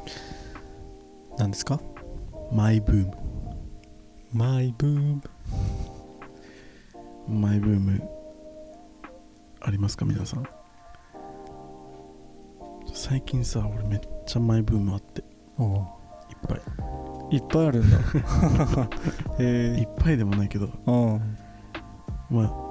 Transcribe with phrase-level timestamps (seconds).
[0.00, 1.80] は何ですか？
[2.52, 3.12] マイブーム
[4.32, 5.22] マイブーム
[7.28, 8.02] マイブーム
[9.60, 10.44] ありますか皆さん？
[12.92, 15.20] 最近さ俺めっちゃマイブームあって。
[15.20, 15.26] いっ
[15.58, 15.86] お
[16.48, 17.36] ぱい。
[17.36, 17.98] いっぱいあるんだ。
[19.38, 20.66] へ いえっぱいでもないけど。
[20.86, 20.90] う。
[20.90, 21.36] ん
[22.30, 22.70] まあ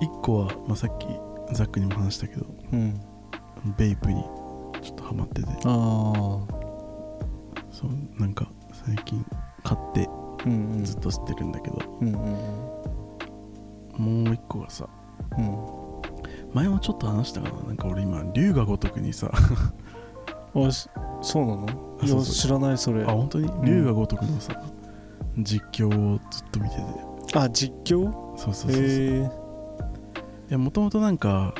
[0.00, 1.06] 一個は、まあ、さっき
[1.52, 3.00] ザックにも話したけどうん。
[3.78, 4.22] ベイプに
[5.04, 5.48] ハマってて。
[5.48, 5.60] ああ
[7.70, 9.24] そうなんか最近
[9.62, 10.08] 買って
[10.46, 10.84] うんうん。
[10.84, 12.14] ずっと吸ってるんだけど、うんうん
[13.96, 14.88] もう一個がさ
[15.38, 15.56] うん。
[16.52, 17.62] 前もちょっと話したかな。
[17.64, 19.30] なんか俺今龍が如くにさ
[20.56, 20.88] あし
[21.22, 21.66] そうなの？
[22.02, 23.02] いや知らないそれ。
[23.04, 23.46] あ本当に？
[23.50, 23.64] ん。
[23.64, 24.60] 龍が如くのさ、
[25.38, 26.82] 実況をずっと見てて。
[27.38, 28.12] あ実況？
[28.36, 29.30] そうそうそうそう。
[30.50, 31.54] いもともとなんか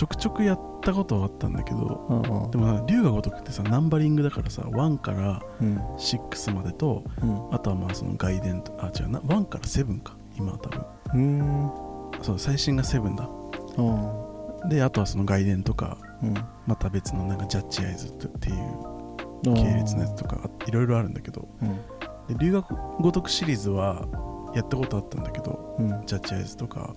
[0.00, 2.50] ちょくちょくやったことはあったんだけどうんうん。
[2.50, 5.76] でもさ龍が如くってさナンバリングだからさ1からうん。
[5.76, 7.54] 6までとうん。
[7.54, 10.70] あとはまあその外伝とあ違うな1から7か今は多
[11.12, 11.68] 分。
[12.18, 13.28] うそう最新が7だ。
[13.76, 16.34] あであとはその外伝とかうん。
[16.66, 18.56] また別のなんかジャッジアイズっていう
[19.52, 22.34] あ系列のやつとかあいろいろあるんだけどうん。
[22.38, 22.66] で龍が
[23.00, 24.06] 如くシリーズは
[24.54, 25.88] やったことあったんだけどうん。
[26.06, 26.94] ジャッジアイズとか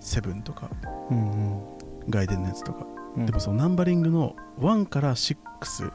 [0.00, 0.70] セブンとか。
[1.10, 1.77] うん
[2.08, 3.26] 外伝のやつとか、うん。
[3.26, 5.92] でもそのナンバリングの1から6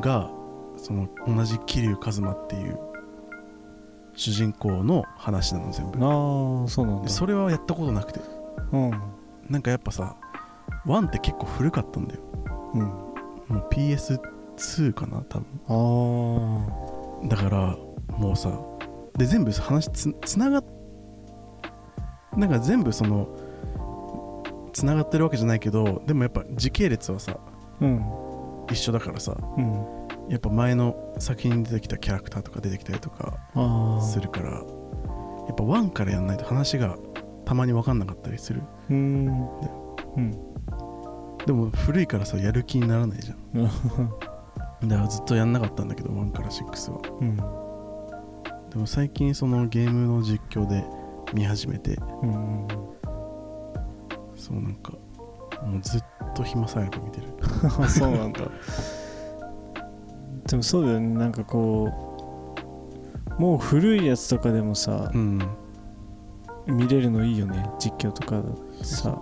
[0.00, 0.30] が
[0.76, 2.78] その同じ桐生一馬っていう
[4.14, 5.98] 主人公の話なの全部。
[6.04, 7.02] ああそうなんだ。
[7.04, 8.20] でそれはやったことなくて。
[8.72, 8.90] うん。
[9.48, 10.16] なんかやっぱさ
[10.86, 12.20] 1って結構古かったんだよ。
[12.74, 12.80] うん。
[12.82, 13.14] も
[13.50, 15.46] う PS2 かな多分。
[15.68, 17.76] ああだから
[18.18, 18.50] もうさ
[19.16, 20.64] で全部話つつながっ
[22.36, 23.28] なんか全部その
[24.74, 27.38] つながってるわけじゃないけどでもやっぱ時系列はさ
[27.80, 28.04] うん。
[28.70, 29.72] 一緒だからさうん。
[30.28, 33.38] やっぱ前の作品に出てきたキャラクターとか出てきたりとか
[34.02, 34.62] するからやっ
[35.54, 36.96] ぱ1からやんないと話が
[37.44, 38.62] たまに分かんなかったりする。
[38.88, 39.48] うーん
[40.16, 40.30] うん。
[41.44, 43.64] でも古いからさやる気にならないじゃん。
[44.88, 47.00] だからずっとやんなかったんだけど1から6は。
[47.20, 47.36] うん。
[48.70, 50.84] でも最近そのゲームの実況で
[51.34, 52.66] 見始めてうん
[54.36, 54.92] そうなんか
[55.62, 56.02] もうずっ
[56.34, 57.28] と暇さえ見てる。
[57.80, 58.40] あ そうなんだ。
[60.48, 61.08] でもそうだよね。
[61.18, 61.90] なんかこ
[63.38, 65.40] うもう古いやつとかでもさうん
[66.66, 67.68] 見れるのいいよね。
[67.78, 68.42] 実況とか
[68.82, 69.18] さ。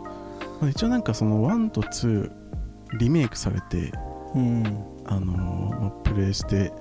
[0.61, 2.31] まあ一応なんかその1と2
[2.99, 3.93] リメイクされて
[4.35, 4.65] うん。
[5.05, 6.73] あのプレイして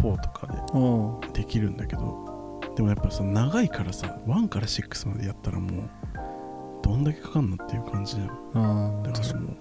[0.00, 2.21] 4とかあでできるんだけど
[2.76, 5.90] でもやっぱさ長いからさ1から6までやったらもう
[6.82, 9.56] どんだけかかんのっていう感じじゃんだからもう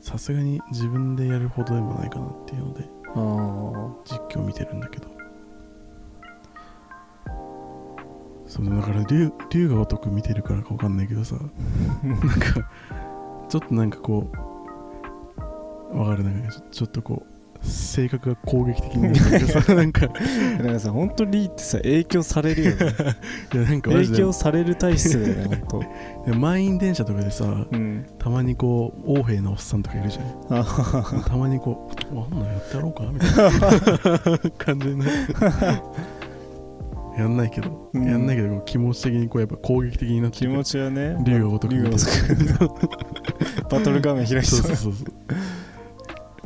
[0.00, 5.14] さすがに自分でやるほどでもないかなっていうのであ実況見てるんだけど。
[8.46, 11.34] そうだから龍龍が如く見てるからかわかんないけどさ
[12.04, 12.70] なんか
[13.48, 14.30] ちょっとなんかこ
[15.92, 17.33] うわかるなんかちょっとこう
[17.64, 22.76] 性格が攻撃的になんかあなんかさ本当リーってさ影響されるよね。
[23.54, 28.06] いやなんか影響される体質だよね本いや満員電車とかでさ当うん。
[28.18, 30.22] たまにこう横柄なおっさんとかいるじゃ
[30.60, 31.24] ん。
[31.24, 34.50] たまにこう「あんなんやってやろうか?」みたいな。
[34.58, 35.10] 感じになる
[37.16, 38.04] やんないけど、うん。
[38.04, 41.90] やんないけど気持ち的にこうやっぱ攻撃的になって気持ちはね竜が如く
[43.70, 45.06] バトル画面開いてそうたそうそうそう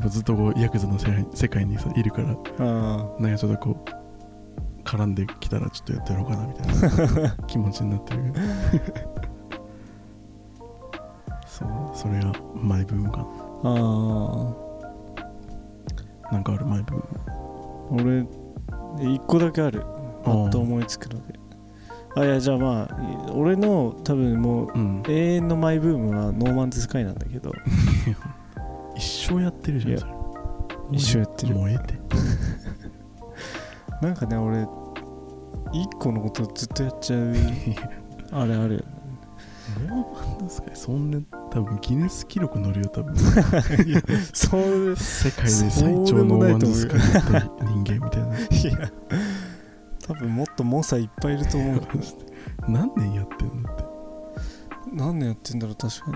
[0.07, 8.23] ずっとこうヤクザの世界にさいるからあなんかちょっとこう絡んできたらちょっとやってやろうかなみたいな 気持ちになってる
[11.47, 13.27] そうそれがマイブームか
[13.65, 14.69] ああ
[16.31, 18.29] ななんかあるマイブーム。
[19.01, 19.83] 俺一個だけある。
[20.25, 21.39] パッと思いつくので。
[22.15, 25.03] あいやじゃあまあ俺の多分もううん。
[25.09, 27.53] 永遠のマイブームは No Man's Sky なんだけど
[28.99, 30.13] 一生やってるじゃんそれ。
[30.93, 31.55] 一生やってる。
[31.55, 31.95] もうえて。
[34.03, 34.67] なんかね俺
[35.73, 37.35] 一個のことずっとやっちゃう。
[38.33, 38.87] あれあるよね。
[39.87, 43.15] No Man's Sky そんな多分ギネス記録乗るよ多分。
[44.35, 47.23] そう世界で最長 No Man's Sky だっ
[47.57, 48.37] た人間みたいな。
[48.37, 48.91] いや。
[50.07, 51.83] 多分もっと猛者いっぱいいると思う
[52.67, 53.85] 何年やってんのって。
[54.93, 56.11] 何年やってんだろう確か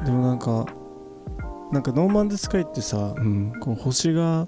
[0.00, 0.04] に。
[0.04, 0.66] でもなんか
[1.72, 3.52] なんか No Man's Sky ってさうん。
[3.60, 4.46] こう星が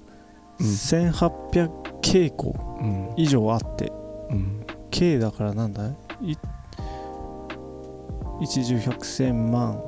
[0.59, 0.65] うん。
[0.67, 3.13] 1800 K 個うん。
[3.17, 3.91] 以上あって
[4.29, 4.65] うん。
[4.91, 5.87] K だからなんだ
[6.21, 6.35] い？
[8.41, 9.81] 一十百千万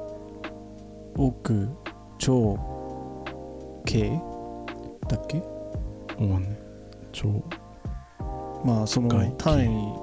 [1.17, 1.69] 億
[2.17, 2.57] 超
[3.85, 4.09] K
[5.07, 5.43] だっけ？
[6.17, 6.59] 思わんね
[7.11, 7.43] 超
[8.65, 9.31] まあその外。
[9.37, 9.93] 単位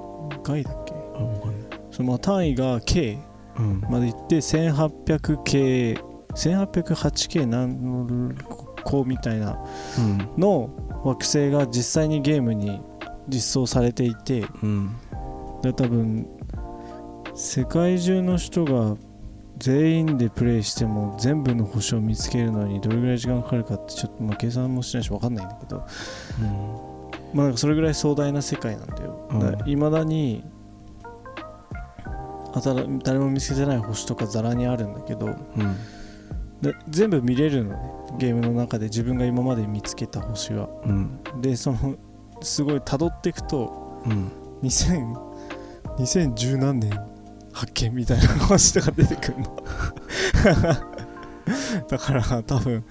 [0.43, 0.93] 外だっけ？
[0.93, 1.79] あわかんない。
[1.91, 3.19] そのまあ単位が K
[3.57, 3.81] うん。
[3.89, 6.04] までいって 1800K
[6.35, 8.35] 1808K 何
[8.83, 9.57] 個みたいな
[9.97, 10.29] うん。
[10.37, 10.69] の
[11.03, 12.81] 惑星が実際にゲームに
[13.27, 14.95] 実装されていてうん。
[15.61, 16.27] で多分
[17.33, 18.95] 世界中の人が
[19.57, 25.85] 全員でプレイしても全部の星を見つけるのにどれぐらい時間かかるかってちょっとまあ計算もしないし分かんないんだけど
[27.33, 29.27] まあなんかそれぐらい壮大な世界なんだよ。
[29.31, 29.69] うん。
[29.69, 30.43] いま、未だに
[32.53, 35.33] あたら誰も見つけてない星とかざらにあるんだけどうん。
[35.35, 35.39] で
[36.89, 37.77] 全部見れるのね。
[38.17, 40.69] ゲームの中で自分が今まで見つけた星は。
[40.85, 41.19] うん。
[41.41, 41.95] でその
[42.41, 44.31] すごい辿っていくとうん。
[44.63, 45.15] 2000
[45.97, 46.91] 2010何年
[47.53, 49.55] 発見みたいな話とか出てくるの。
[51.87, 52.83] だから多分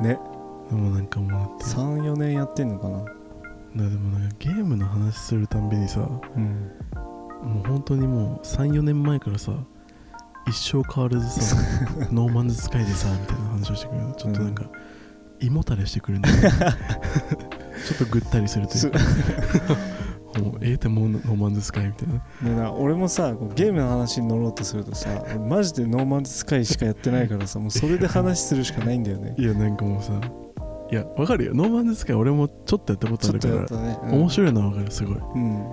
[0.00, 0.18] ね。
[0.70, 1.64] でもなんかもうだって。
[1.76, 2.98] 34年やってんのかな。
[2.98, 3.10] だで
[3.96, 6.70] もなんかゲームの話するたんびにさもうん。
[7.62, 9.52] う本当にもう34年前からさ
[10.46, 11.56] 一生変わらずさ
[12.12, 14.64] ノーマンズスカイでさみたいな話をしてくるちょっとなんか、
[15.40, 16.42] 胃もたれしてくるんだよね。
[17.86, 18.98] ちょっとぐったりするというか。
[20.40, 22.56] もうええってもう No Man's Sky みたいな。
[22.56, 29.34] でな俺もさゲームの話に乗ろうとするとさ俺マジで No Man's Sky しかやってないからさもうそれで話するしかないんだよね。
[29.38, 30.12] いやなんかもうさ
[30.90, 31.54] いやわかるよ。
[31.54, 34.14] No Man's Sky 俺もちょっとやったことあるからね、うん。
[34.22, 35.16] 面白いのはわかるすごい。
[35.16, 35.64] うん。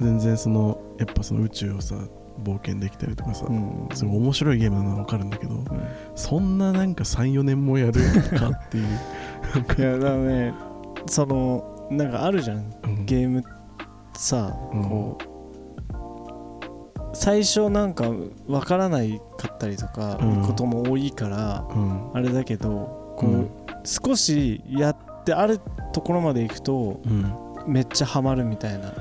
[0.00, 1.96] 全然そのやっぱその宇宙をさ
[2.42, 3.88] 冒険できたりとかさ、うん。
[3.94, 5.66] すごい面白いゲームなのはわかるんだけどうん。
[6.14, 7.92] そんななんか34年もやる
[8.36, 8.86] かっていう。
[9.78, 10.54] いやだからね
[11.06, 12.72] そのなんかあるじゃん。
[12.84, 13.06] うん。
[13.06, 13.44] ゲーム
[14.14, 14.82] さ、うん。
[14.84, 15.34] こう
[17.12, 18.10] 最初なんか
[18.48, 20.42] わからないかったりとか、うん。
[20.42, 22.10] ことも多いからうん。
[22.14, 23.50] あれだけどこう、うん。
[23.84, 25.60] 少しやってある
[25.92, 27.32] ところまで行くとうん。
[27.66, 28.92] めっちゃハマるみたいな。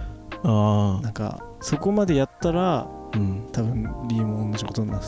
[0.45, 3.47] あなんかそこまでやったらあうん。
[3.51, 5.05] 多分リーも同じことになる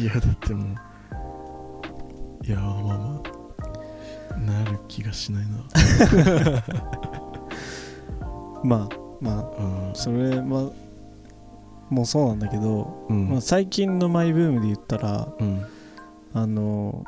[0.00, 5.58] いやだってもういやまあまあなる気がしないな。
[8.64, 10.42] まあまうんあそれは
[11.90, 13.28] もうそうなんだけど、うん。
[13.30, 15.64] まあ、最近のマイブームで言ったらうん。
[16.34, 17.04] あの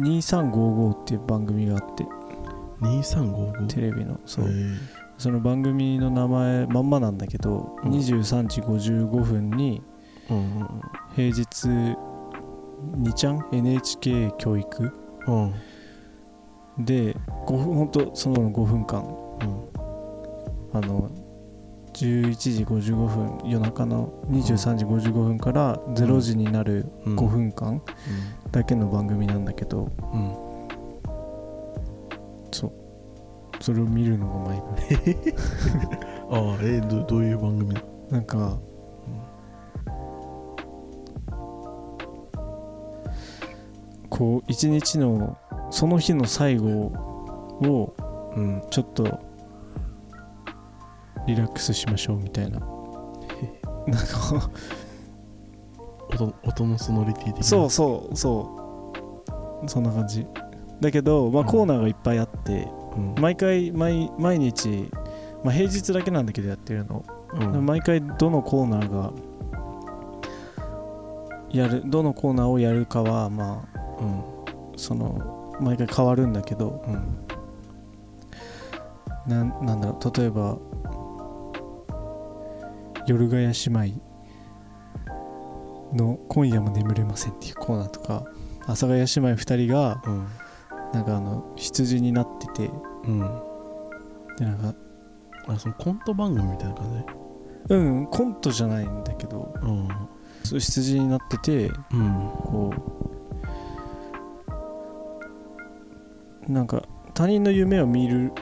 [0.00, 2.06] 2355っていう番組があって。
[2.80, 4.46] 2355テレビのそう
[5.24, 7.92] その番組の名前まんまなんだけど、うん。
[7.92, 9.82] 23時55分に
[10.28, 10.68] うん
[11.16, 11.44] 平日
[12.98, 14.92] 2ちゃん？NHK 教育？
[15.26, 15.44] うん。
[15.44, 15.54] うん
[16.84, 17.16] で
[17.46, 19.02] 5分ほんとその5分間。
[19.02, 20.76] うん。
[20.76, 21.08] あの
[21.94, 27.16] 11時55分夜中の23時55分から0時になるうん。
[27.18, 27.80] 5分間
[28.52, 30.34] だけの番組なんだけど、うん。
[32.52, 32.83] そう
[33.64, 35.34] それを見るのがマイブー
[36.28, 37.72] ああえどどういう番組？
[37.72, 37.80] だ
[38.10, 38.58] なんか、
[44.10, 45.38] こう一日の
[45.70, 46.92] その日の最後
[47.62, 47.94] を
[48.36, 48.62] うん。
[48.70, 49.18] ちょっと
[51.26, 52.58] リラックスしましょうみたいな。
[52.58, 52.68] なん
[54.06, 54.50] か
[56.12, 57.42] 音音のソノリティ的な？
[57.44, 59.68] そうそうそう。
[59.70, 60.26] そんな感じ。
[60.82, 62.83] だけど、まあ、うんコーナーがいっぱいあって、うん
[63.20, 64.90] 毎回毎毎日、
[65.42, 67.66] まあ、平日だけなんだけどやってるの、うん。
[67.66, 69.12] 毎回どのコーナーが
[71.50, 74.22] やるどのコーナーをやるかはまあうん。
[74.76, 76.84] その毎回変わるんだけど。
[76.86, 77.24] うん。
[79.26, 80.18] なんなんだろう。
[80.18, 80.58] 例えば
[83.06, 83.52] 夜ヶ谷姉
[83.92, 84.02] 妹
[85.94, 88.24] の「今夜も眠れません」っていうコーナーとか
[88.62, 90.26] 阿佐ヶ谷姉妹2人がうん
[90.94, 92.70] なんかあの羊になってて。
[93.04, 93.18] うん。
[94.38, 94.74] でなんか
[95.48, 97.04] あそのコント番組みたいな感
[97.68, 97.74] じ？
[97.74, 99.52] うんコントじゃないんだけど。
[99.62, 99.88] うん
[100.44, 102.30] そう羊になっててうん。
[102.44, 102.72] こ
[106.48, 106.82] うなんか
[107.14, 108.32] 他人の夢を見る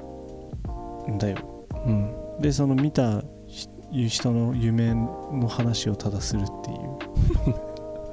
[1.10, 1.66] んだよ。
[1.86, 2.14] うん。
[2.40, 3.68] でその見たひ
[4.08, 6.78] 人の夢の話をただするっていう。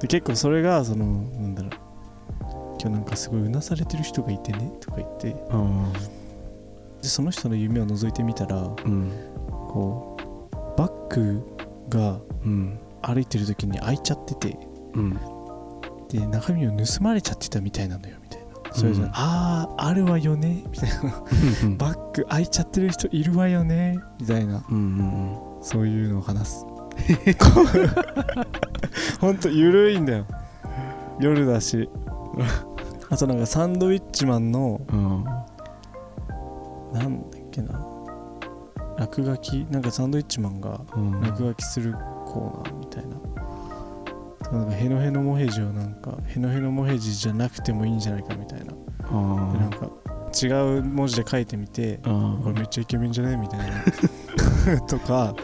[0.00, 1.89] で結構それがそのなんだろう
[2.80, 5.36] 今日なんかすごいうなされてる人がいてねとか言って。
[5.50, 5.92] あ
[7.02, 9.10] でその人の夢を覗いてみたらあうん
[9.68, 10.16] こ
[10.52, 11.42] うバッグ
[11.88, 14.58] がうん歩いてる時に開いちゃってて
[14.94, 15.18] うん
[16.08, 18.46] で中身を盗まれちゃってたみたいなのよみたいな。
[18.72, 19.10] それじゃ、うん。
[19.12, 20.96] あああるわよねみたいな。
[21.78, 24.64] バッグ開いちゃってる人いるわよねみたいな。
[24.70, 26.66] うんうんそういうのを話す。
[29.20, 30.26] ほんとゆるいんだよ。
[31.18, 31.88] 夜だし
[33.10, 35.24] あとなんかサンドウィッチマンのうん。
[36.92, 37.84] なんだっけな。
[38.96, 39.66] 落書き？
[39.70, 41.20] なんかサンドウィッチマンがうん。
[41.20, 43.16] 落書きするコーナーみたいな。
[44.52, 48.66] なんかヘノヘノモヘジをなんかヘノヘノモヘジじゃなくてもいいんじゃないかみたいな。
[48.66, 48.74] で
[49.08, 49.88] あなんか
[50.40, 50.46] 違
[50.78, 54.80] う文字で書いてみてあこれめっちゃイケメンじゃねみたいな。
[54.86, 55.34] とか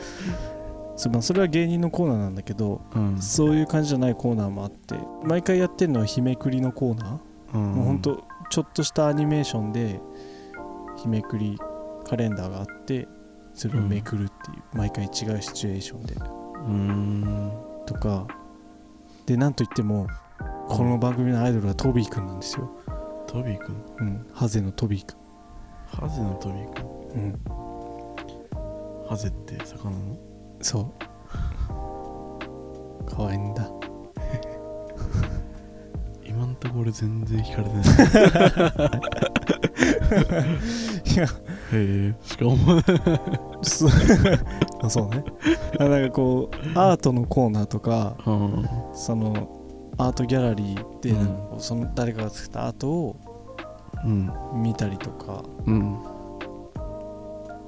[0.97, 3.21] そ,、まあ、それは芸人のコーナーなんだけどうん。
[3.21, 4.95] そういう感じじゃないコーナーもあって
[5.25, 7.21] 毎回やってるのは日めくりのコーナー、うん
[7.57, 10.01] もうほんとちょっとしたアニメーションで
[10.97, 11.59] 日めくり
[12.05, 13.09] カレンダーがあって
[13.55, 15.11] それをめくるっていう、毎回違う
[15.43, 16.15] シチュエーションで。
[16.15, 17.53] うん。
[17.87, 18.27] とか。
[19.25, 20.07] でなんといっても
[20.69, 22.71] この番組のアイドルはトビーくんなんですよ、
[23.27, 23.83] トビーくん？
[23.99, 25.17] うん、ハゼのトビーく
[25.87, 26.83] ハゼのトビーく
[27.17, 27.29] んん、う
[29.05, 30.17] ん、ハゼって魚の？
[30.61, 30.95] そ
[33.05, 33.07] う。
[33.11, 33.69] かわいいんだ
[36.37, 37.81] 今んところ俺全然惹かれてな
[38.85, 39.01] い。
[41.15, 41.25] いや。
[41.25, 41.29] へ
[41.73, 42.15] え。
[42.23, 42.85] しか思わない
[43.63, 43.91] そう
[44.83, 45.25] あそうね。
[45.81, 48.69] あなんかこうアートのコーナーとかうん。
[48.95, 51.61] そのアートギャラリーでうん。
[51.61, 53.17] その誰かが作ったアートを
[54.05, 54.31] うん。
[54.63, 55.43] 見たりとか。
[55.65, 55.99] うん。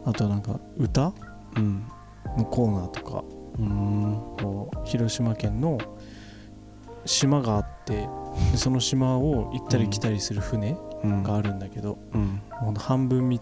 [0.05, 1.15] あとなんか歌
[1.57, 1.87] うん。
[2.37, 3.25] のコーナーとか。
[3.59, 4.21] うん。
[4.43, 5.79] こう広島県の
[7.07, 8.09] 島があってで
[8.57, 11.23] その島を行ったり来たりする船うん。
[11.23, 12.41] があるんだけど、うん。
[12.51, 13.39] ほんと半分道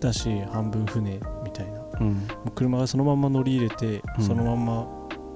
[0.00, 1.80] だし半分船みたいな。
[1.80, 2.28] もうん。
[2.46, 4.24] う車がそのまんま乗り入れて、うん。
[4.24, 4.86] そのまんま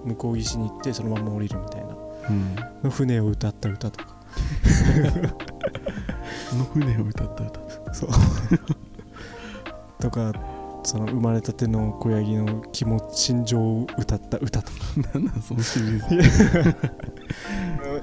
[0.04, 1.96] 向こう岸に行ってそのまんま降りるみたいな。
[2.30, 2.54] うん。
[2.84, 4.16] の船を歌った歌とか。
[6.50, 7.60] その船を歌った歌。
[7.94, 8.10] そう。
[10.00, 10.32] とか
[10.84, 14.78] その生まれたての子ヤギの気持ち心情を歌った歌とか。
[15.14, 16.76] なんなんそのシリーズ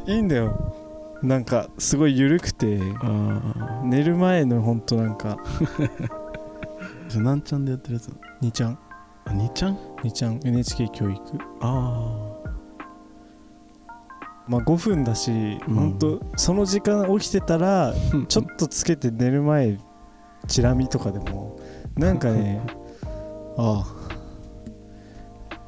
[0.06, 0.76] いいんだよ。
[1.22, 2.80] なんかすごい緩くて。
[3.02, 5.38] あ寝る前のほんとなんか。
[5.38, 5.38] あ
[7.10, 8.10] じゃあなんちゃんでやってるやつ
[8.42, 8.80] 2ちゃん。
[9.26, 10.40] あにちゃん？2ちゃん。
[10.44, 11.22] NHK 教育。
[11.62, 12.16] あ
[14.48, 15.32] まあ5分だし、
[15.68, 15.76] うん。
[15.76, 17.94] ほんとその時間起きてたらあ
[18.28, 19.78] ちょっとつけて寝る前
[20.48, 21.60] チラ見とかでも
[21.96, 22.62] なんかね
[23.58, 23.96] ああ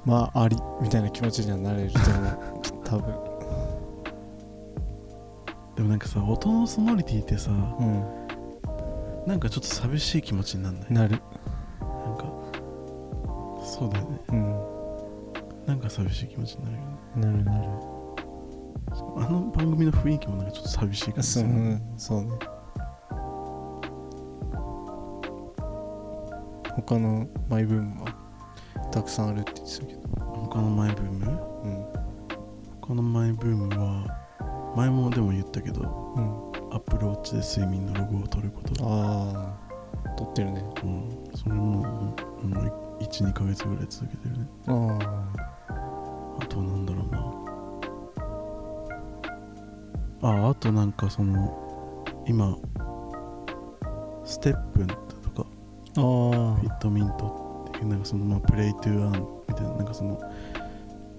[0.05, 2.39] まあありみたいな気持ちにはなれると思う。
[2.83, 3.30] 多分
[5.81, 8.05] でもなんかさ音のソノリティってさうん。
[9.25, 10.91] なんかちょっと寂しい気持ちになんない？
[10.93, 11.19] なる。
[11.79, 12.25] なんか
[13.65, 14.19] そうだよね。
[14.29, 15.65] うん。
[15.65, 16.87] なんか寂しい気持ちになるよね。
[17.15, 17.69] なるなる。
[19.17, 22.31] あの番組の雰囲気もなんかちょっと寂しい感じすそう,、るねうん、そうね。
[26.75, 28.15] 他のマイブームは
[28.91, 30.01] たくさんあるって言ってたけど。
[30.47, 31.25] 他のマイブーム？
[31.63, 31.85] うん。
[32.81, 34.20] 他のマイブームは
[34.75, 35.81] 前もでも言ったけど
[36.15, 36.51] うん。
[36.73, 38.73] アップルウォッチで睡眠のログを取ること。
[38.85, 39.53] あ
[40.05, 40.63] あ撮ってるね。
[40.83, 41.29] うん。
[41.35, 44.47] それももうもう12ヶ月ぐらい続けてるね。
[44.67, 44.97] あ
[46.39, 47.41] あとはなんだろうな。
[50.45, 52.55] ああとなんかその今
[54.23, 54.93] ステップンと
[55.43, 55.45] か
[55.97, 60.21] ああフィットミントっていうなんかそのまあプレイトゥーアンみたいななんかその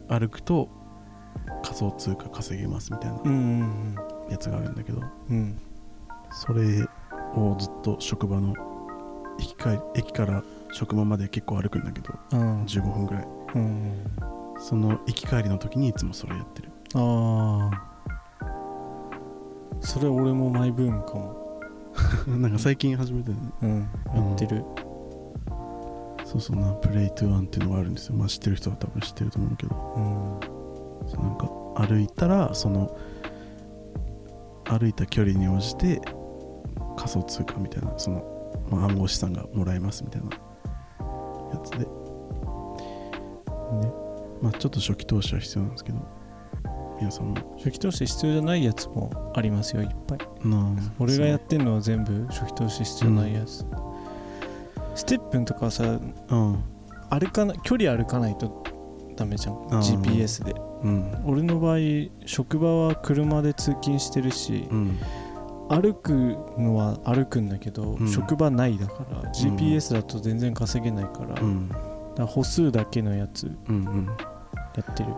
[0.09, 0.82] 歩くと仮
[1.91, 3.19] 想通貨稼げますみたいな
[4.31, 5.37] やつがあるんだけどうん。
[5.37, 5.59] うん
[6.35, 6.62] それ
[7.35, 8.55] をずっと職場の
[9.39, 12.65] 駅か駅から職場まで結構歩くんだけどうん。
[12.65, 13.29] 15分ぐらい。
[13.55, 14.05] うん
[14.59, 16.71] その行き帰りの時にいつもそれやってる。
[16.95, 17.93] ああ
[19.81, 21.61] それ俺もマイブームかも。
[22.39, 23.81] なんか最近始めたよねうん。
[24.15, 24.65] やってる。
[26.25, 28.15] そうそうなプレイトゥーアンっていうのがあるんですよ。
[28.15, 29.77] まあ知ってる人は多分知ってると思うけど。
[29.97, 31.09] うん。
[31.11, 32.97] そうなんか歩いたらその
[34.64, 36.00] 歩いた距離に応じて
[36.97, 38.25] 仮想通貨みたいなその、
[38.71, 40.31] まあ、暗号資産がもらえますみたいな
[41.52, 41.79] やつで。
[41.79, 41.87] ね
[44.43, 45.99] まあちょっと初期投資は必要なんですけど
[46.99, 47.57] 皆さんも。
[47.57, 50.19] 初期投資必要じゃないやつもありますよいっぱい。
[50.99, 53.64] 俺がやってんのは全部初期投資必要ないやつ、
[54.95, 56.64] ステップンとかさうん。
[57.11, 58.62] 歩かな距離歩かないと
[59.17, 59.55] ダメじゃん。
[59.69, 61.23] GPS でうん。
[61.25, 61.79] 俺の場合
[62.27, 64.99] 職場は車で通勤してるしうん。
[65.69, 68.09] 歩くのは歩くんだけど、うん。
[68.09, 71.43] 職場ないだから GPS だと全然稼げないから,、か
[72.19, 74.07] ら歩数だけのやつうんうん。
[74.07, 75.15] やってる。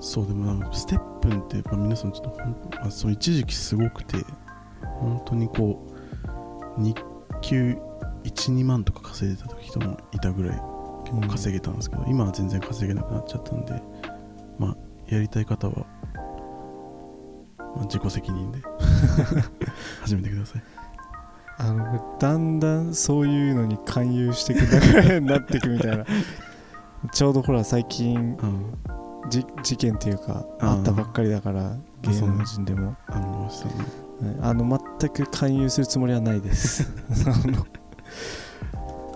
[0.00, 4.16] そうでもなんかステップンって、まあ、皆さんちょっとほん、まあ、その一時期すごくて
[4.98, 5.86] 本当にこ
[6.76, 6.96] う日
[7.40, 7.76] 給
[8.24, 10.60] 12万とか稼いでた人もいたぐらい
[11.04, 13.80] 結構稼げたんですけど、今は全然稼げなくなっちゃったんで
[14.58, 14.76] まあ
[15.08, 15.86] やりたい方は、
[17.58, 18.60] まあ、自己責任で
[20.02, 20.62] 始めてください。
[21.58, 26.04] あのだんだんそういうのに勧誘してく流れになってくみたいな。
[27.12, 28.74] ちょうどほら最近うん。
[29.30, 32.96] じ事件っていうかあったばっかりだから芸能人でも。
[33.06, 33.50] あの
[34.40, 36.88] あの全く勧誘するつもりはないです。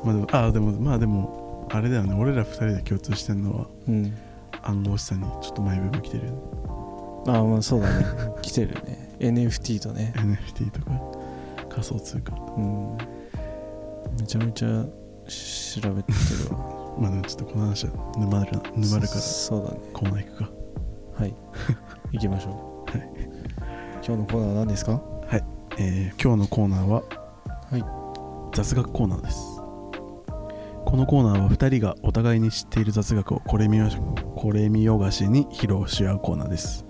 [0.05, 2.15] まあでもあでもまあでもあれだよね。
[2.15, 4.13] 俺ら二人で共通してんのはうん
[4.69, 6.33] 暗号資産にちょっとマイブーム来てる
[7.29, 8.05] ああまあそうだね。
[8.43, 9.17] 来てるね。
[9.19, 10.13] NFT とね。
[10.17, 11.01] NFT とか
[11.69, 12.35] 仮想通貨。
[12.57, 12.97] うん。
[14.21, 16.13] めちゃめちゃ調べて
[16.49, 16.97] るわ。
[16.99, 19.21] まあでもちょっとこの話は沼るな沼るから。
[19.21, 19.79] そうだね。
[19.93, 20.51] コーナー行くか。
[21.19, 21.35] はい。
[22.13, 23.11] 行きましょう、はい。
[24.07, 25.01] 今日のコーナーは何ですか？
[25.79, 27.03] えー今日のコーナーは、
[27.71, 27.85] はい。
[28.55, 29.61] 雑学コーナーです。
[30.87, 33.91] このコーナーは2人がお互いに知っている雑学をこれ見よ
[34.37, 36.87] これ見よがしに披露し合うコーナーです、はい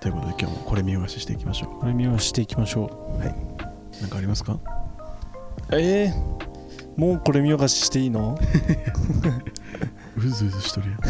[0.00, 2.90] ということで今日もこれ見よがししていきましょこれ見はしていきましょう。
[4.00, 4.54] 何かありますか？
[4.54, 4.60] う
[5.72, 6.12] えー、
[6.96, 8.38] もうこれ見よがししていいの？
[10.16, 10.96] うずうずしとるや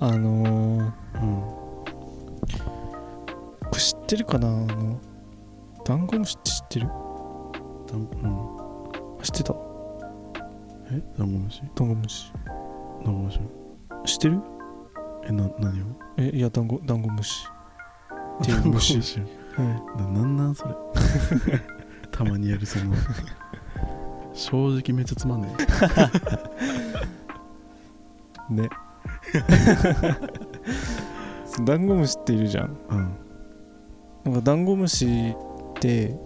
[0.00, 0.80] あのー、んうん。
[0.80, 0.92] こ
[3.74, 4.48] れ知ってるかな？
[4.48, 4.98] あの
[5.84, 6.86] ダンゴムシって知ってる？
[6.88, 6.94] だ
[7.96, 8.45] んうん
[9.26, 9.54] 知ってた？
[10.92, 11.02] え？
[11.18, 12.32] ダンゴムシダンゴムシ。
[13.04, 13.40] ダンゴムシ
[14.04, 14.40] 知ってる？
[15.24, 15.84] えな何を？
[16.16, 17.48] えいやダンゴダンゴムシ。
[18.40, 18.94] っていう虫。
[18.94, 19.20] ダンゴムシ。
[19.58, 19.66] うん
[20.14, 20.54] ななんなん？
[20.54, 20.74] それ。
[22.12, 22.94] たまにやるその。
[24.32, 25.48] 正直めっちゃつまんね
[28.50, 28.68] ね。
[31.64, 32.76] ダンゴムシっているじゃん。
[32.92, 33.16] えうん。
[34.24, 35.34] なんかダンゴムシっ
[35.80, 36.16] て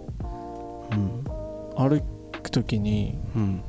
[0.93, 1.25] うん。
[1.77, 2.03] 歩
[2.51, 3.63] く時にうん。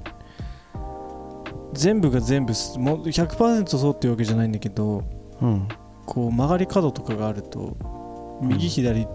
[1.73, 5.03] 全部が全部すもう100%そうっていうわけじゃないんだけど
[5.41, 5.67] うん。
[6.05, 9.07] こう曲がり角とかがあると右左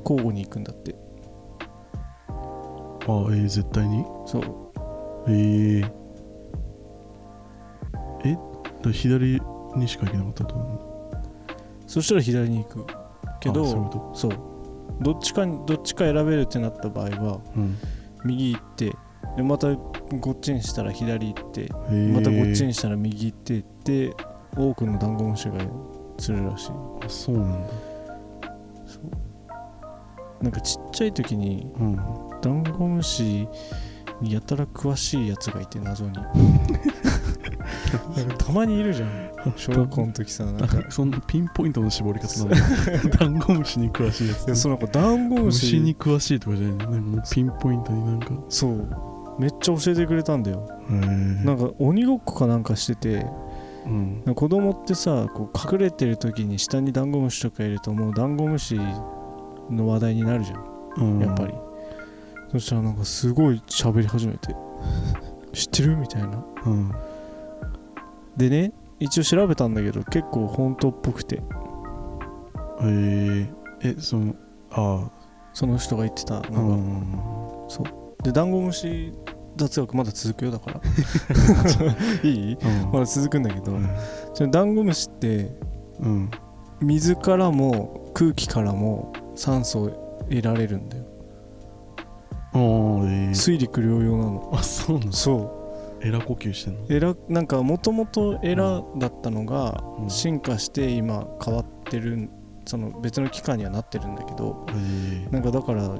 [0.00, 0.94] 交互に行くんだって。
[2.28, 2.32] あ
[3.06, 4.04] えー、絶対に？
[4.26, 4.42] そう。
[5.28, 5.90] えー、
[8.24, 8.36] え？
[8.82, 9.40] だ左
[9.76, 11.12] にしか行けなかったと思
[11.86, 12.86] そしたら左に行く。
[13.40, 13.64] けど
[14.12, 14.32] あそう。
[15.00, 17.78] どっちかにどっちか選べるってなった場合はうん
[18.26, 18.96] 右行って
[19.36, 24.14] でまたごっちにしたら左行ってえー、またごっちにしたら右行ってで
[24.56, 25.54] 多くのダンゴムシが
[26.18, 26.70] 釣るらしい。
[27.04, 27.72] あそうなんだ。
[28.86, 30.42] そう。
[30.42, 31.96] なんかちっちゃい時にうん。
[32.42, 33.48] ダンゴムシ
[34.20, 36.12] にやたら詳しいやつがいて謎に
[38.38, 39.26] たまにいるじゃん。
[39.56, 40.78] 小学校の時さなんか。
[40.80, 43.18] いそんなピンポイントの絞り方なんだ。
[43.18, 44.48] ダンゴムシに詳しいやつ。
[44.48, 48.32] やそうなんかダンゴムシ虫に詳しいとかじゃないなピンポイントになんか。
[48.48, 48.88] そう。
[49.38, 50.68] めっちゃ教えてくれたんだよ。
[51.44, 53.26] なんか鬼ごっこかなんかしてて
[53.86, 54.22] うん。
[54.24, 58.78] なんか子供ってさこう隠れてる時に下にダンゴムシとかいるともうダンゴムシ
[59.70, 60.64] の話題になるじゃん。
[60.98, 61.20] うん。
[61.20, 61.54] やっぱり、
[62.52, 64.54] そしたらなんかすごい喋り始めて。
[65.52, 65.96] 知ってる？
[65.96, 66.44] みたいな。
[66.66, 66.92] うん
[68.36, 71.42] でね一応調べたんだけど結構本当っぽくて。
[72.82, 73.48] えー、
[73.82, 74.34] えその
[74.70, 75.10] あ
[75.54, 77.66] その人が言ってたあうのが、ん
[78.22, 79.14] でダンゴムシ
[79.56, 80.80] 雑学まだ続くよだから。
[82.28, 82.58] いい？
[82.92, 83.88] まだ続くんだけど、うん。
[84.34, 85.56] そのダンゴムシって
[86.00, 86.30] うん。
[86.82, 91.04] 水からも空気からも酸素を得られるんだよ。
[92.52, 94.50] あーえー、水陸両用なの。
[94.52, 95.55] あそうなんだそ
[96.02, 96.80] エラ呼吸してんの？
[96.86, 100.10] うエラなんかもともとエラだったのがうん。
[100.10, 102.28] 進化して今変わってる
[102.66, 105.28] その別の機関にはなってるんだけどえ。
[105.30, 105.94] なんかだから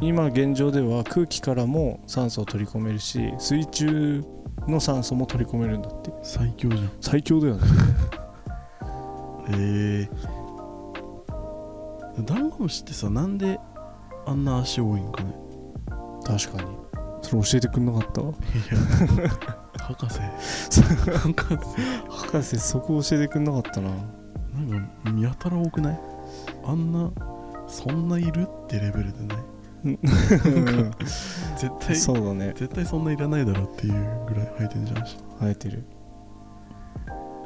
[0.00, 4.24] 今現状では空気からも酸素を取り込めるし水中
[4.66, 6.10] の酸素も取り込めるんだって。
[6.10, 6.90] ー、最強じゃん。
[7.00, 7.62] 最強だよね。
[9.50, 10.08] え。
[12.18, 13.58] ー、ダンゴムシってさなんで
[14.26, 15.34] あんな足多いんかね？
[16.24, 16.68] 確かに
[17.22, 18.32] それ教えてくんなかったいや
[19.80, 20.20] 博士。
[21.10, 21.58] 博
[22.10, 23.88] 博士そこ教えてくんなかったな。
[23.90, 23.94] 士
[25.04, 26.00] なんかやたら多くない？
[26.64, 27.10] あんな
[27.68, 29.38] そんないるってレベルでない？
[31.56, 32.52] 絶対そうだね。
[32.56, 33.94] 絶対そんないらないだろうっていう
[34.28, 35.06] ぐらい生えてんじゃん。
[35.06, 35.84] し生えてる。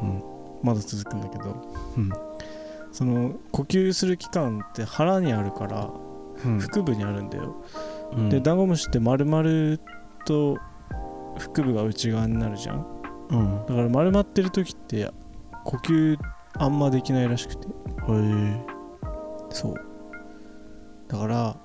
[0.00, 0.22] うん。
[0.62, 1.44] まだ続くんだけど。
[1.96, 2.10] うん。
[2.92, 5.90] その呼吸する器官って腹にあるから
[6.44, 6.60] うん。
[6.60, 7.56] 腹部にあるんだよ、
[8.12, 8.28] うん。
[8.28, 9.78] でダンゴムシって丸々
[10.26, 10.56] と
[11.38, 12.86] 腹部が内側になるじゃん。
[13.30, 13.66] うん。
[13.66, 15.10] だから丸まってる時って
[15.64, 16.18] 呼吸
[16.58, 17.66] あんまできないらしくて。
[18.06, 18.64] は
[19.50, 19.74] そう。
[21.08, 21.56] だから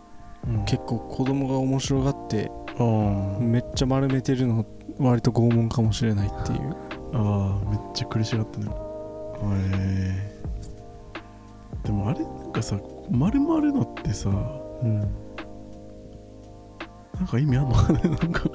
[0.47, 4.65] い、うん、結構子供が面白がってあーめっちゃ丸めてるの
[4.99, 6.75] 割と拷問かもしれないっていう。
[7.13, 8.67] あーめっちゃ苦しがってね。
[8.67, 8.71] へ
[10.27, 10.41] え。
[11.84, 12.77] でもあれなんかさ
[13.10, 15.01] 丸まるのってさうん
[17.21, 18.49] なんか意味あんのかねなんか。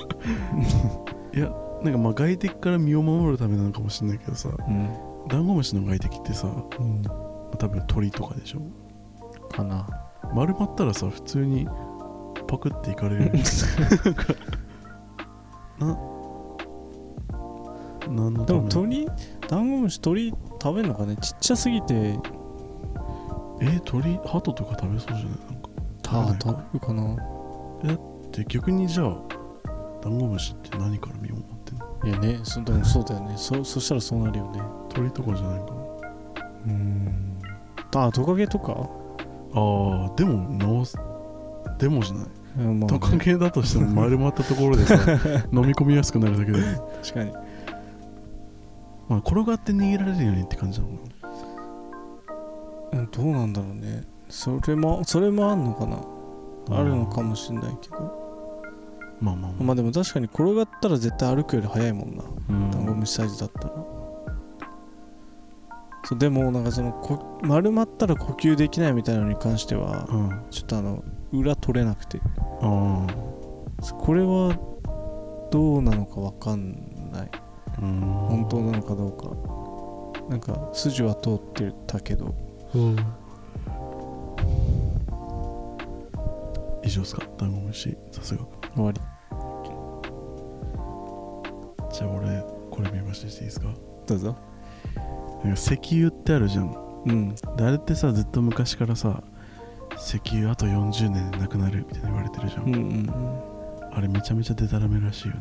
[1.33, 1.53] いや
[1.83, 4.91] なんかまあ外敵から身を守るためなのかもしれないけどさうん、
[5.29, 7.03] ダンゴムシの外敵ってさうん、
[7.59, 8.61] 多分鳥とかでしょ？
[9.51, 9.87] かな。
[10.35, 11.69] 丸まったらさ普通に
[12.49, 13.33] パクっていかれる。
[15.79, 15.97] な
[18.09, 19.07] 何のでもために？
[19.07, 19.09] 鳥
[19.49, 21.17] ダンゴムシ鳥食べるのかね？
[21.17, 22.19] ちっちゃすぎて。
[23.63, 26.27] え鳥ハトとか食べそうじゃない？
[26.27, 26.53] なんか。
[26.53, 27.17] 食べるかな？
[28.37, 29.17] で逆にじゃあ
[30.03, 31.87] ダンゴムシって何から身を守ってんの？
[32.05, 33.35] いやねそでもそうだよね。
[33.37, 34.61] そそしたらそうなるよね。
[34.91, 35.73] 鳥とかじゃないかな
[36.67, 37.39] うん。
[37.95, 38.89] あトカゲとか？
[39.53, 40.99] あーでも直す
[41.79, 42.27] でもじゃない。
[42.59, 44.95] うんまあトカゲだとしても丸まったところでさ
[45.53, 46.59] 飲み込みやすくなるだけで。
[47.03, 47.33] 確かに。
[49.09, 51.03] まあ転がって逃げられるようにって感じなのか
[52.93, 54.05] うんどうなんだろうね。
[54.29, 55.97] それもそれもあんのかな？
[56.69, 58.26] なあるのかもしんないけど
[59.21, 62.25] まあまあまあ、まあでも確かに転がったら絶対歩くより速いもんな。
[62.51, 62.71] うん。
[62.71, 63.75] ダンゴムシサイズだったら。
[66.05, 70.43] そうでもなんかそのこ丸まったら呼吸できないみたいなのに関してはうん。
[70.51, 71.03] ちょっとあの
[71.33, 72.21] 裏取れなくて。
[72.61, 73.07] あ
[73.99, 74.57] これは
[75.51, 77.31] どうなのかわかんない。
[77.33, 78.01] あうん。
[78.01, 80.29] 本当なのかどうか。
[80.29, 82.35] なんか筋は通ってたけど。
[82.75, 82.97] うん。
[86.85, 87.23] 以上ですか？
[87.37, 88.45] ダンゴムシさすが
[88.77, 89.01] 終わり。
[91.93, 93.69] じゃあ俺これ見ましてしていいですか？
[94.07, 94.37] どうぞ。
[95.45, 97.03] なんか石油ってあるじゃん。
[97.07, 97.35] うん。
[97.35, 99.23] であれってさずっと昔からさ
[99.99, 103.41] 石油あと40年でなくなるみたいな言われてるじゃん、うんうんうん。
[103.97, 105.41] あれめちゃめちゃデタラメらしいよね。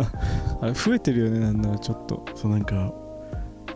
[0.62, 2.24] あれ増えてるよねなんならちょっと。
[2.34, 2.94] そうなんか、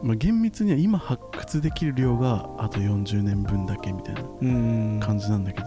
[0.03, 5.01] まあ、厳密には今発掘できる量があと40年分だけみたいなうん。
[5.01, 5.67] 感じなんだけど、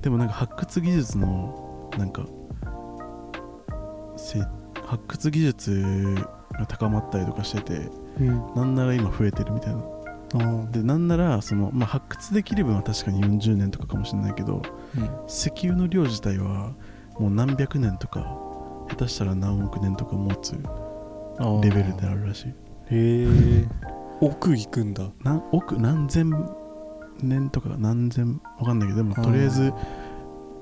[0.00, 2.26] でもなんか発掘技術のなんか
[4.16, 4.40] せ
[4.86, 6.16] 発掘技術
[6.52, 7.88] が高まったりとかしてて
[8.20, 8.54] うん。
[8.54, 9.82] なんなら今増えてるみたいな。
[10.70, 14.62] でなんならその、まあ、発掘できる分は確かに40年とかかもしれないけど
[14.96, 15.10] うん。
[15.28, 16.72] 石油の量自体は
[17.18, 18.20] もう何百年とか
[18.88, 20.54] 下手したら何億年とか持つ
[21.62, 22.48] レベルであるらしい。
[22.48, 22.52] へ
[22.90, 23.68] え
[24.20, 25.10] 奥行くんだ。
[25.22, 26.30] 何億何千
[27.20, 29.72] 年とか何千わかんないけどでもとりあえず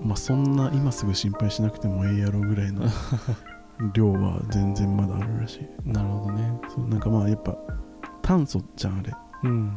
[0.02, 2.84] まあそんな今すぐ心配しなくてもええやろぐらいの
[3.94, 5.88] 量は全然まだあるらしい。
[5.88, 6.60] なるほどね。
[6.68, 7.56] そうなんかまあやっぱ
[8.22, 9.12] 炭素じゃんあれ。
[9.44, 9.76] うん。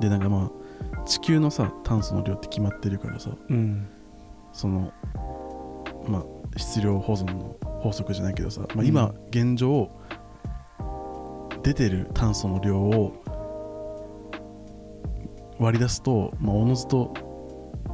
[0.00, 3.30] でなんかまあ地球のさ炭素の量って決まってるからさ。
[3.48, 3.86] うん。
[4.52, 4.92] その
[6.08, 6.24] まあ
[6.56, 8.86] 質量保存の法則じゃないけどさ、まあ、うん。
[8.86, 9.90] 今現状
[11.62, 13.22] 出てる炭素の量を
[15.58, 17.14] 割り出すと、まあ、おのずと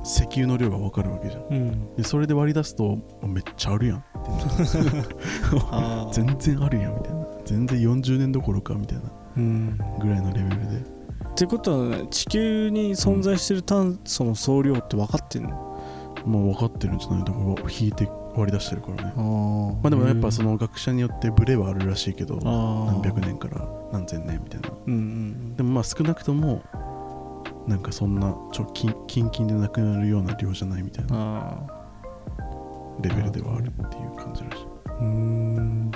[0.04, 1.42] 石油の量が分かるわけじゃん。
[1.50, 1.96] うん。
[1.96, 4.04] でそれで割り出すとめっちゃあるやん。
[6.12, 7.26] 全然あるやんみたいな。
[7.44, 9.04] 全然40年どころかみたいな。
[9.36, 9.78] うん。
[10.00, 10.76] ぐらいのレベルで。
[10.76, 15.50] ってことは地球に存在してる炭素の総量って分かってんの？
[16.26, 19.12] まあ分かってるんじゃないだから引いて割り出してるからね。
[19.16, 24.68] まあでもやっぱそのの学者によってブレはあるらしいけど何何百年から何千年みたいな。
[24.86, 25.56] うんうん。
[25.56, 26.62] でもまあ少なくとも
[27.66, 31.82] なんかそんなちょキンキンキンでなくなるような量じゃないみたいなあ
[33.00, 34.66] レベルではあるっていう感じらしい。
[34.88, 35.90] あうーん。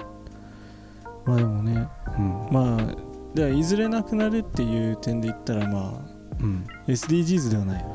[1.24, 1.88] まあでもね。
[2.18, 2.48] うん。
[2.50, 7.94] まあではいずれなくなるっていう点で言ったらまあうん、SDGs ではないよね。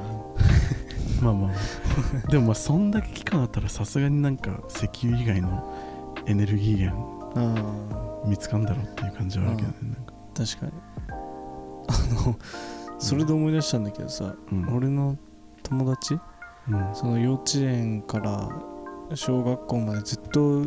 [1.21, 1.51] まあまあ
[2.29, 5.63] でもまあそんだけ期間あったらさすがになんか石油以外の
[6.25, 10.13] エネルギー源あ見つかんだろうっていう感じはあるけどねなんか。
[10.36, 10.71] あ確かに。
[11.88, 12.36] あの
[13.02, 14.76] それで思い出したんだけどさ、うん。
[14.76, 15.18] 俺の
[15.64, 16.14] 友達
[16.70, 16.90] うん。
[16.96, 18.50] その幼稚園から
[19.16, 20.64] 小学校までずっと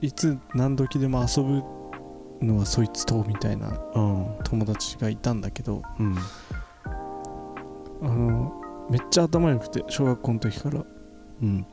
[0.00, 1.62] いつ何時でも遊ぶ
[2.44, 4.26] のはそいつとみたいなうん。
[4.44, 6.16] 友達がいたんだけどうん。
[8.02, 8.52] あの
[8.90, 10.84] めっちゃ頭良くて小学校の時から。
[11.42, 11.66] うん。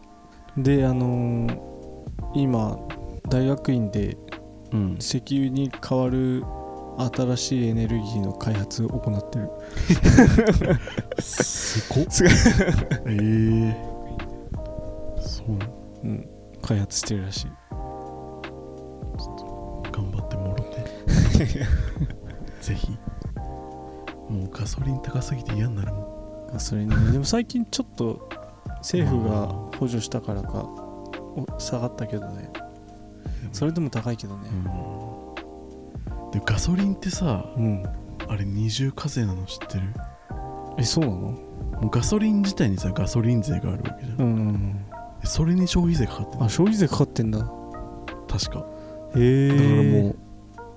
[0.58, 1.71] であのー
[2.34, 2.78] 今
[3.30, 4.17] 大学院で
[4.71, 4.97] うん。
[5.00, 6.43] 石油に代わる
[6.97, 9.49] 新しいエネルギーの開発を行ってる。
[11.21, 12.06] すごっ。
[13.08, 13.91] ええ
[15.19, 15.58] そう。
[15.58, 15.73] なの
[16.04, 16.30] うん。
[16.62, 17.47] 開発してるらしい。
[19.91, 20.86] 頑張ってもろて。
[22.62, 22.97] ぜひ。
[24.30, 25.99] もうガソリン高すぎて嫌になるも
[26.51, 26.56] ん。
[26.56, 28.30] あそれにでも最近ちょっと
[28.77, 32.51] 政府が補助したからかお下がったけどね。
[33.51, 34.49] それでも高いけどね。
[34.49, 34.90] うん
[36.31, 37.83] でもガソリンってさうん、
[38.27, 39.93] あれ二重課税なの知ってる？
[40.77, 41.17] えそうなの？
[41.17, 41.37] も
[41.83, 44.85] うガソリン自体にさガソリン税があるわけじゃん、うんうんうん。
[45.19, 47.39] でそれに消費税かかってるあ消費税かかってんだ。
[48.27, 48.65] 確か。
[49.15, 50.15] へえだからもう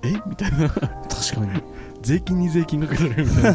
[0.03, 0.11] え？
[0.27, 0.69] みたいな。
[0.69, 1.63] 確かに。
[2.01, 3.49] 税金に税金かけられるみたいな。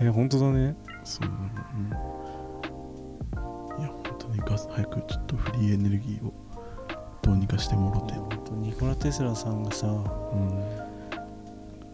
[0.00, 0.76] え本当だね。
[1.04, 1.88] そう、うん、
[3.80, 6.34] いや本当にガス早くちょっとフリーエネルギーを
[7.22, 8.14] どうにかしてもろて。
[8.14, 10.04] 本当ニコラ・テスラさんがさうん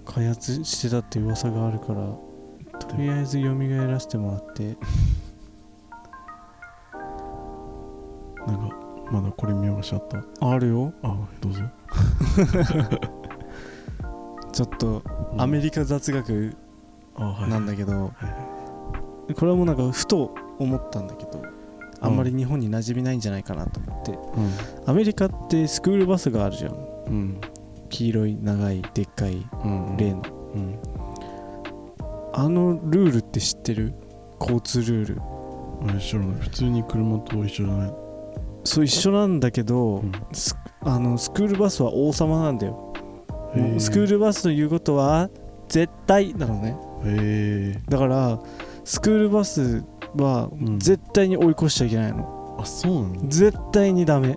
[0.04, 2.00] 開発してたって噂があるから
[2.78, 3.54] とりあえず蘇
[3.86, 4.76] らせてもらって
[8.46, 8.76] なんか
[9.10, 10.24] まだこれ見逃しあった。
[10.46, 10.92] あるよ。
[11.02, 11.60] あどうぞ、
[14.52, 15.02] ちょっと
[15.36, 16.56] アメリカ雑学
[17.48, 18.12] なんだけど、
[19.36, 21.42] これはもうなんかふと思ったんだけど
[22.00, 24.18] あんまり日本に馴染みないんじゃないかなと思って。
[24.86, 26.76] アメリカってスクールバスがあるじゃんう
[27.10, 27.12] ん。
[27.12, 27.40] うん
[27.94, 30.22] 黄色い長いでっかいうん例の
[30.54, 30.78] うん。
[32.32, 33.94] あのルールって知ってる？
[34.40, 35.22] 交通ルール。
[35.88, 36.40] あれ知らない。
[36.40, 37.92] 普通に車と一緒じゃない
[38.64, 40.12] そう一緒なんだけど、うん。
[40.32, 42.92] スあのスクールバスは王様なんだよ。
[43.78, 45.30] スクールバスの言うことは
[45.68, 46.76] 絶対なのね。
[47.88, 48.40] だから
[48.84, 49.84] スクールバス
[50.16, 50.80] はうん。
[50.80, 53.28] 絶対に追い越しちゃいけないの、あそうなの？
[53.28, 54.36] 絶対にダメ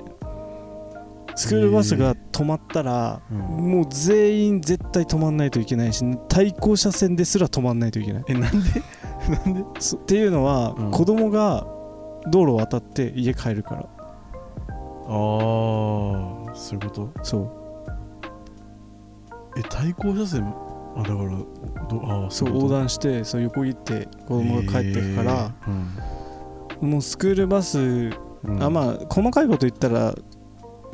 [1.38, 3.38] スクールバスが止まったら、うん。
[3.38, 8.24] もう全員絶対止まんないといけないし対向車線ですら止まんないといけない。
[8.28, 8.58] えなんで？
[9.30, 9.64] なんで？
[9.80, 10.92] そっていうのは、うん。
[10.92, 11.66] 子供が
[12.30, 13.82] 道路を渡って家帰るから。
[13.82, 13.88] ああ
[16.56, 17.10] そういうこと？
[17.24, 17.50] そう。
[19.58, 20.54] え対向車線？
[20.96, 21.30] あだから
[21.88, 26.86] どああそう横断してそう横切って子供が帰ってくから、へー。
[26.86, 28.12] もうスクールバス、うん
[28.46, 28.64] うん。
[28.64, 30.16] あまあ細かいこと言ったら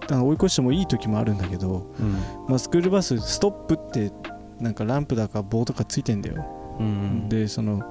[0.10, 2.13] あの追い越してもいい時もあるんだけど、うん。
[2.48, 4.12] まあ、スクールバスストップって
[4.60, 6.46] なんかランプだか棒とかついてんだよ、
[6.80, 7.84] うんでその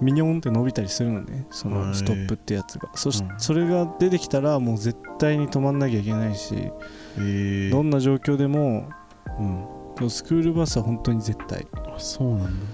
[0.00, 1.46] ミニョンって伸びたりするのね。
[1.50, 1.86] そはい。
[1.86, 2.88] のストップってやつが。
[2.94, 3.38] そし、うん。
[3.38, 6.70] それが出てきたらもう絶対に止まんなきゃいけないし、
[7.18, 7.70] え。
[7.70, 8.88] どんな状況でも
[10.00, 10.10] うん。
[10.10, 11.66] スクールバスは本当に絶対。
[11.74, 12.66] あそうなんだ。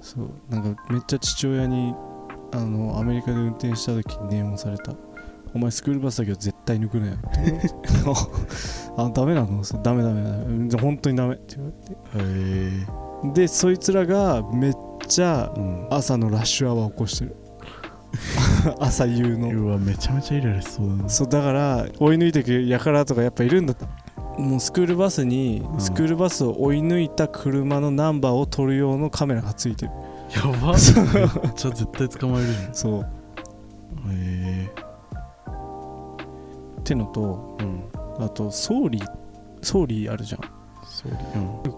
[0.00, 0.30] そう。
[0.48, 1.94] なんかめっちゃ父親に
[2.52, 4.94] あのアメリカで運転した時に電話された。
[5.54, 7.28] お前スクールバスだけど絶対抜くなよって。
[7.42, 7.74] 言われて
[8.96, 9.62] あダメなの？
[9.82, 10.44] ダメダメダメ。
[10.44, 13.40] うん本当にダメって言われて。
[13.40, 14.74] でそいつらがめっ
[15.06, 15.86] ちゃうん。
[15.90, 17.36] 朝のラッシュアワー起こしてる。
[18.80, 19.48] 朝夕の。
[19.48, 23.74] うわめちゃめちゃイライラしそうだなそうだから追い抜いていく輩とかやっぱいるんだ
[24.38, 25.80] もうスクールバスにうん。
[25.80, 29.92] スクールバスを追い抜いた車のナンバーを撮る用のカメラがついてる。
[30.34, 32.74] やばめっちゃ絶対捕まえるじゃん。
[32.74, 33.06] そう。
[34.10, 34.70] へ
[36.82, 38.24] ってのとえうん。
[38.24, 39.00] あと総理
[39.62, 40.40] 総理あるじゃん。
[40.84, 41.12] そう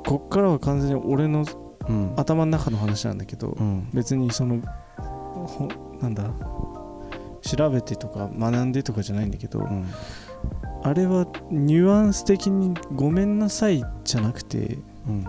[0.04, 1.44] こっからは完全に俺の
[1.88, 1.96] うん。
[2.10, 3.88] うん頭の中の話なんだけどうん。
[3.92, 4.60] 別にその
[4.96, 5.68] ほ
[6.00, 6.24] なんだ
[7.42, 9.86] 調べてとか学んでとかじゃないんだけどうん。
[10.82, 15.24] あれはニュアンス的に「ごめんなさい」じゃなくてうん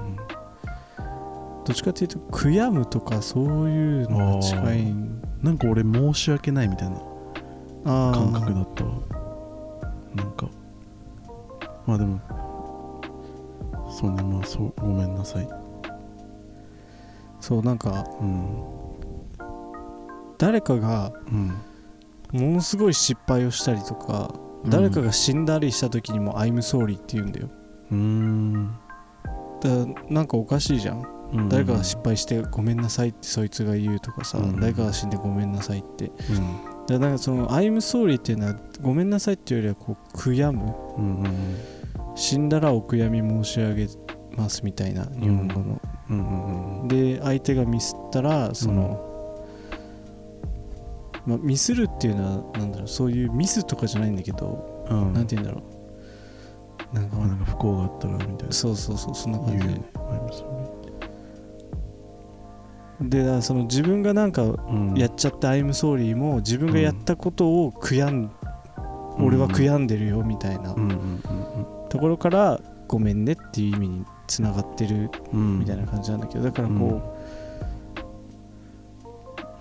[1.66, 4.96] どっちかっていうと悔やむとかそういうのが近い。
[5.42, 6.98] なんか俺申し訳ないみたいな
[7.84, 8.92] 感覚だったわ
[10.15, 10.47] なんか
[11.86, 12.19] まあでも
[13.91, 15.47] そうねまあそうごめんなさい。
[17.39, 18.63] そうなんかうん。
[20.38, 21.47] 誰かがうん。
[22.32, 24.69] ものすごい失敗をしたりとかうん。
[24.69, 27.49] 誰かが死んだりした時にも「I'm sorry」って言うんだよ。
[27.91, 28.78] うーん。
[29.62, 31.06] だからなんかおかしいじゃん。
[31.34, 31.49] うん。
[31.49, 34.60] 誰かが失敗してごめんなさいってそいつが言うとかさ、うん。
[34.60, 36.06] 誰かが死んでごめんなさいって。
[36.08, 36.10] う
[36.71, 40.74] んだからなんかその「I'm sorry」っていうのはごめんなさいっていうよりはこう悔やむ。
[40.98, 41.26] うんうん
[42.15, 43.88] 死んだらお悔やみ申し上げ
[44.38, 49.38] ますみたいな日本語の、うんうんうんで相手がミスったらその、
[51.26, 52.88] まあ、ミスるっていうのはなんだろう。
[52.88, 55.13] そういうミスとかじゃないんだけど、うん。
[55.13, 55.63] なんて言うんだろ
[56.93, 56.95] う。
[56.95, 58.54] なんか、まあなんか不幸があったらみたいな。
[58.54, 59.82] そうそうそうそんな感じで、ね
[63.01, 64.93] でその自分がなんかうん。
[64.95, 68.31] やっちゃった「I'm sorry」も自分がやったことを悔やん、
[69.19, 70.73] 俺は悔やんでるよみたいな。
[70.73, 71.21] うんうん
[71.89, 75.39] ところから「ごめんね」っていう意味につながってるうん。
[75.39, 77.01] うんみたいな感じなんだけどだからこうん。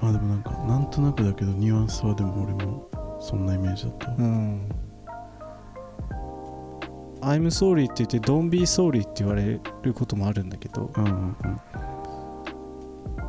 [0.01, 2.89] まあでもなんかなんとなくだけどニュアンスはでも俺も
[3.21, 4.11] そんなイメージだった。
[4.11, 4.69] う、うん
[7.21, 10.91] 「I'm sorry」って言って「Don't be sorry」って言われることもあるんだけど。
[10.97, 11.15] うん、うんう
[11.49, 11.59] ん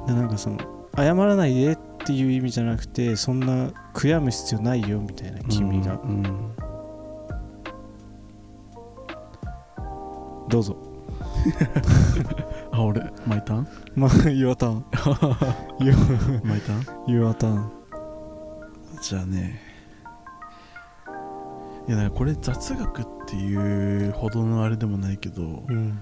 [0.07, 0.57] でなんかその
[0.95, 6.09] 謝らないでっていう意味じゃなくてそんな悔やむ必要ないよみたいな君が、うん。
[6.09, 6.55] うん
[10.47, 10.77] どうぞ。
[12.71, 13.67] あ俺マイターン？
[13.95, 14.83] まあ Your turn
[15.79, 17.67] Your, マイターン？your turn
[19.01, 19.59] じゃあね。
[21.87, 25.99] いやこれ雑学っていうほどのあれでもないけどうん。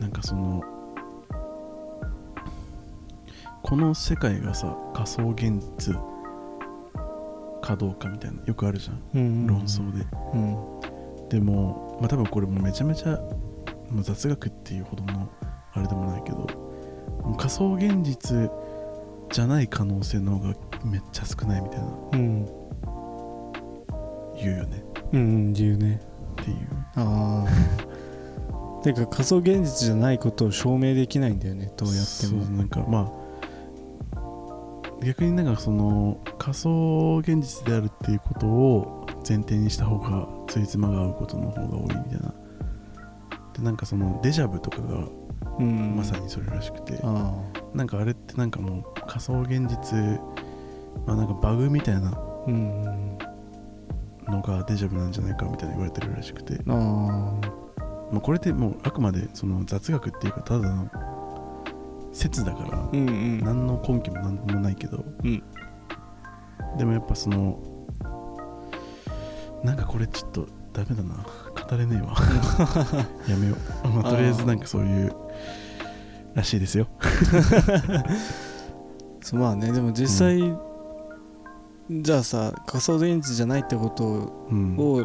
[0.00, 0.62] なんかその
[3.66, 5.96] この世界がさ仮想現実
[7.60, 9.02] かどうかみたいなよくあるじゃん。
[9.12, 11.28] うん論争で、うん。
[11.28, 13.18] でもまあ多分これもうめちゃめちゃ
[13.90, 15.28] もう雑学っていうほどの
[15.72, 16.46] あれでもないけど
[17.36, 18.48] 仮想現実
[19.32, 21.86] じゃない可能性の方がめっちゃ少ないみたいな。
[22.12, 22.44] うん。
[24.36, 24.84] 言うよね。
[25.12, 26.00] うんうん言うね。
[26.40, 26.56] っていう。
[26.94, 32.44] ああて か仮想現実じゃないことを証明できないんだよねどうやっても。
[32.44, 33.25] そうなんかまあ
[35.02, 42.34] 逆になんかその仮想現実であるっていうことを前提にした方がついつまが合うことの方が多いみたいな。
[43.54, 45.06] でなんかそのデジャブとかが
[45.58, 45.96] うん。
[45.96, 47.32] まさにそれらしくて、あ
[47.74, 50.20] なんかあれってなんかもう仮想現実
[51.06, 52.10] まあなんかバグみたいな
[54.28, 57.38] のがデジャブなんじゃないかみたいな言われてるらしくて、ま
[58.14, 60.90] あ、これってもうあくまでその雑学っていうかただの
[62.16, 63.38] 説だからうんうん。
[63.40, 65.42] 何の根拠も何もないけど、うん。
[66.78, 67.60] でもやっぱその
[69.62, 71.26] なんかこれちょっとダメだな。
[71.68, 72.14] 語れねえわ。
[73.28, 75.12] やめよう、まあ、とりあえずなんかそういう
[76.34, 76.88] らしいですよ。
[79.20, 80.56] そうまあねでも実際、
[81.90, 84.76] じゃあさ仮想現実じゃないってことをうん。
[84.78, 85.04] を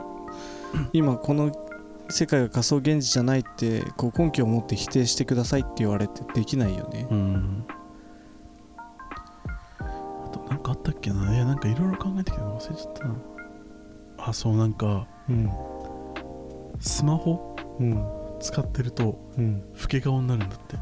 [0.94, 1.52] 今この
[2.12, 7.08] 世界が仮想現実じゃないってこう根拠を持って否定してくださいって言われてできないよね。
[7.10, 7.66] うん。
[9.80, 11.36] あとなんかあったっけな？
[11.36, 13.16] いやなんかいろいろ考えてきたけど忘れちゃったな。
[14.18, 15.50] あそうなんかうん。
[16.80, 18.06] スマホうん。
[18.40, 19.62] 使ってるとうん。
[19.82, 20.78] 老け顔になるんだって。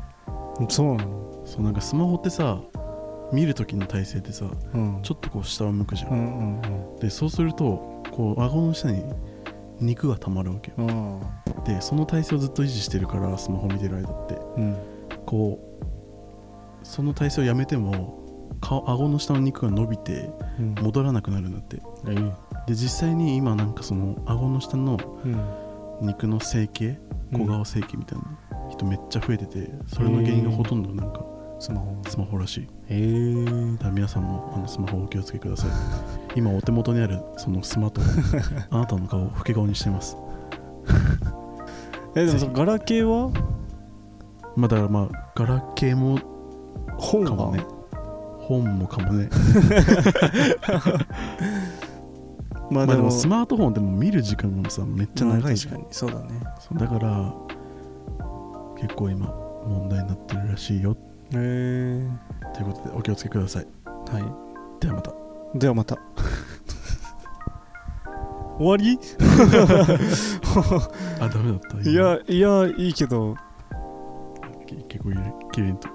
[0.70, 1.44] そうなの？
[1.46, 2.62] そうなんかスマホってさ
[3.32, 5.00] 見る時の体勢ってさうん。
[5.04, 7.00] ちょっとこう下を向くじゃん、うんうん。
[7.00, 9.04] でそうするとこう顎の下に
[9.82, 11.22] 肉が溜まるわけよ。
[11.66, 14.36] でその体勢をずっと維持してるからスマホ見てる間って。
[14.36, 14.78] あうん。
[15.26, 18.18] こうその体勢をやめても
[18.62, 20.76] 顔顎の下の肉が伸びてうん。
[20.82, 21.82] 戻らなくなるんだって。
[22.08, 22.16] えい
[22.68, 26.08] で実際に今なんかその顎の下のうん。
[26.08, 26.98] 肉の整形
[27.34, 28.26] 小顔整形みたいな
[28.70, 31.26] 人めっちゃ増えててそれの原因がほとんどなんか
[31.60, 32.02] スマホ。
[32.08, 32.62] スマホらしい。
[32.62, 33.46] へえ。
[33.74, 35.70] だから皆さんもあのスマホをお気をつけください
[36.36, 40.16] 今お手元にあるそのスマートフォン あなたの顔を老け顔にしてます。
[42.16, 43.32] えでもそのガラケーは？
[44.56, 46.20] まあだからまあガラケーも
[46.98, 47.64] 本はかもね
[48.40, 49.30] 本もかもね。
[52.72, 55.74] まあでまあでももスマートフォンでも見る時間もさめっちゃ長いじゃん。
[55.76, 56.42] まあ確かにそうだね。
[56.74, 57.34] だから
[58.80, 59.28] 結構今
[59.66, 60.96] 問題になってるらしいよ。
[61.32, 62.08] へえ
[62.54, 63.68] ということでお気をつけください。
[63.86, 65.12] はではまた。
[65.12, 65.14] い
[65.56, 65.98] ではまた。
[68.60, 69.00] 終わり？
[71.22, 71.90] あダメだった。
[71.90, 73.36] いやいやいいけど。
[74.66, 75.12] け結構
[75.52, 75.88] きれいと。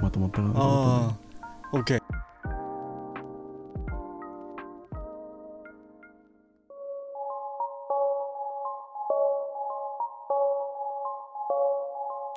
[0.00, 0.54] まとまったかな。
[0.56, 1.12] あ
[1.72, 2.00] あ OK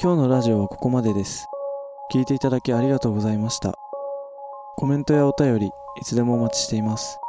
[0.02, 1.46] 今日のラジオはここまでです。
[2.12, 3.76] 聞いていただきありがとうございました。
[4.78, 5.70] コメントやお便り
[6.00, 7.20] いつでもお待ちしています。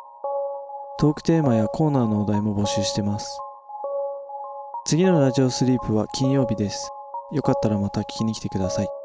[0.98, 3.38] トークテーマやコーナーのお題も募集してます。
[4.86, 6.90] 次のラジオスリープは金曜日です。
[7.32, 9.01] よかったらまた聞きに来てください。